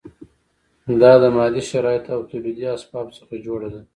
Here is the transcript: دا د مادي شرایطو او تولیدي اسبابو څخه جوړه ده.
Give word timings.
دا 1.01 1.11
د 1.21 1.23
مادي 1.35 1.61
شرایطو 1.71 2.09
او 2.15 2.21
تولیدي 2.29 2.65
اسبابو 2.75 3.11
څخه 3.19 3.33
جوړه 3.45 3.67
ده. 3.73 3.81